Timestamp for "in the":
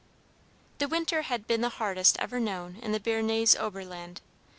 2.77-2.99